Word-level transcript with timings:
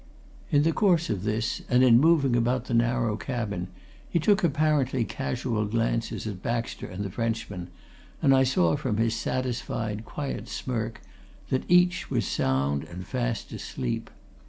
In 0.49 0.63
the 0.63 0.71
course 0.73 1.11
of 1.11 1.21
this, 1.25 1.61
and 1.69 1.83
in 1.83 1.99
moving 1.99 2.35
about 2.35 2.65
the 2.65 2.73
narrow 2.73 3.15
cabin, 3.15 3.67
he 4.09 4.17
took 4.17 4.43
apparently 4.43 5.03
casual 5.03 5.67
glances 5.67 6.25
at 6.25 6.41
Baxter 6.41 6.87
and 6.87 7.05
the 7.05 7.11
Frenchman, 7.11 7.67
and 8.19 8.33
I 8.33 8.41
saw 8.43 8.75
from 8.75 8.97
his 8.97 9.13
satisfied, 9.13 10.03
quiet 10.03 10.47
smirk 10.47 11.01
that 11.49 11.69
each 11.69 12.09
was 12.09 12.25
sound 12.25 12.83
and 12.85 13.05
fast 13.05 13.53
asleep. 13.53 14.09